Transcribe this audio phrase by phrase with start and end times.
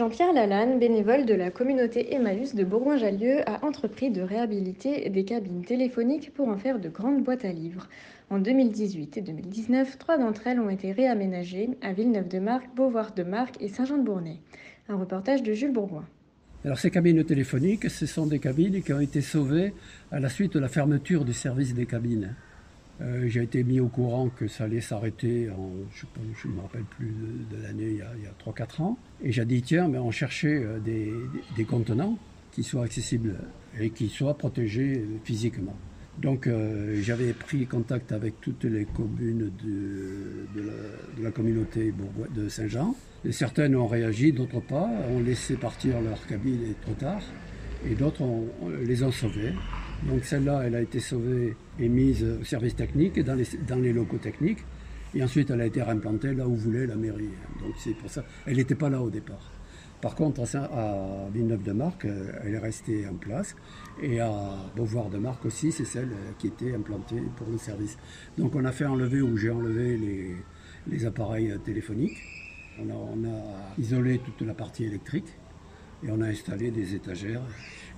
[0.00, 5.62] Jean-Pierre Lalanne, bénévole de la communauté Emmaüs de Bourgoin-Jallieu, a entrepris de réhabiliter des cabines
[5.62, 7.86] téléphoniques pour en faire de grandes boîtes à livres.
[8.30, 14.38] En 2018 et 2019, trois d'entre elles ont été réaménagées à Villeneuve-de-Marc, Beauvoir-de-Marc et Saint-Jean-de-Bournay.
[14.88, 16.06] Un reportage de Jules Bourgoin.
[16.64, 19.74] Alors ces cabines téléphoniques, ce sont des cabines qui ont été sauvées
[20.10, 22.34] à la suite de la fermeture du service des cabines.
[23.02, 26.84] Euh, j'ai été mis au courant que ça allait s'arrêter en, je ne me rappelle
[26.84, 27.14] plus
[27.50, 28.98] de, l'année, il y a, a 3-4 ans.
[29.22, 31.12] Et j'ai dit, tiens, mais on cherchait euh, des,
[31.56, 32.18] des, contenants
[32.52, 33.36] qui soient accessibles
[33.78, 35.76] et qui soient protégés euh, physiquement.
[36.18, 36.50] Donc
[37.00, 41.94] j'avais pris contact avec toutes les communes de, la, communauté
[42.34, 42.94] de Saint-Jean.
[43.24, 47.22] Et certaines ont réagi, d'autres pas, ont laissé partir leur cabine trop tard,
[47.88, 48.24] et d'autres
[48.84, 49.54] les ont sauvées.
[50.08, 53.92] Donc celle-là, elle a été sauvée et mise au service technique, dans les, dans les
[53.92, 54.64] locaux techniques.
[55.14, 57.30] Et ensuite, elle a été réimplantée là où voulait la mairie.
[57.60, 58.24] Donc c'est pour ça.
[58.46, 59.50] Elle n'était pas là au départ.
[60.00, 63.54] Par contre, à Villeneuve-de-Marc, euh, elle est restée en place.
[64.00, 64.30] Et à
[64.74, 67.98] Beauvoir-de-Marc aussi, c'est celle euh, qui était implantée pour le service.
[68.38, 69.98] Donc on a fait enlever, ou j'ai enlevé
[70.88, 72.16] les, appareils téléphoniques.
[72.80, 73.42] On a, on a
[73.78, 75.26] isolé toute la partie électrique
[76.04, 77.42] et on a installé des étagères.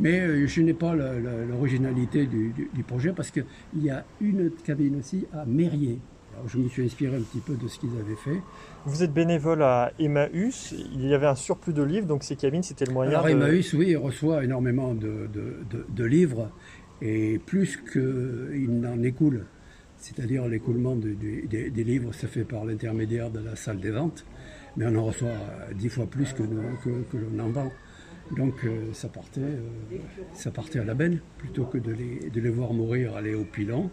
[0.00, 3.44] Mais euh, je n'ai pas l'originalité du, projet parce qu'il
[3.76, 5.98] y a une cabine aussi à Mérier.
[6.34, 8.40] Alors je me suis inspiré un petit peu de ce qu'ils avaient fait.
[8.86, 12.62] Vous êtes bénévole à Emmaüs, il y avait un surplus de livres, donc ces cabines,
[12.62, 16.50] c'était le moyen Alors Emmaüs, oui, il reçoit énormément de, de livres,
[17.02, 19.44] et plus qu'il n'en écoule,
[19.98, 24.24] c'est-à-dire l'écoulement des, livres se fait par l'intermédiaire de la salle des ventes,
[24.76, 25.28] mais on en reçoit
[25.74, 27.72] dix fois plus que, que, que l'on en vend.
[28.30, 29.98] Donc euh, ça, partait, euh,
[30.34, 33.44] ça partait à la benne, plutôt que de les, de les voir mourir, aller au
[33.44, 33.90] pilon.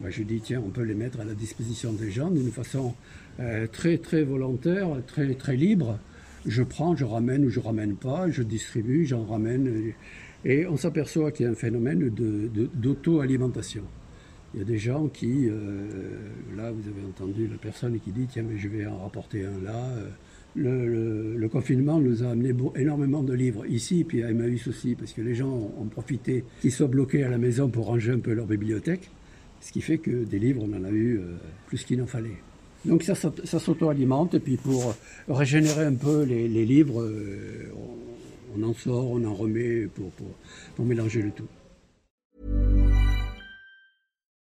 [0.00, 2.94] Moi, je dis, tiens, on peut les mettre à la disposition des gens d'une façon
[3.40, 5.98] euh, très, très volontaire, très, très libre.
[6.46, 9.92] Je prends, je ramène ou je ramène pas, je distribue, j'en ramène.
[10.44, 12.08] Et on s'aperçoit qu'il y a un phénomène
[12.74, 13.82] d'auto-alimentation.
[14.54, 15.48] Il y a des gens qui,
[16.56, 19.60] là, vous avez entendu la personne qui dit, tiens, mais je vais en rapporter un
[19.64, 19.90] là
[20.56, 25.22] le, confinement nous a amené énormément de livres ici, puis à Emmaüs aussi, parce que
[25.22, 28.46] les gens ont profité qu'ils soient bloqués à la maison pour ranger un peu leur
[28.46, 29.10] bibliothèque,
[29.60, 32.36] ce qui fait que des livres, on en a eu euh, plus qu'il en fallait.
[32.84, 34.94] Donc ça, ça, s'auto-alimente, et puis pour
[35.28, 37.72] régénérer un peu les, livres, euh,
[38.56, 41.48] on, en sort, on en remet pour mélanger le tout.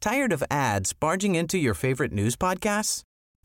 [0.00, 3.02] Tired of ads barging into your favorite news podcasts?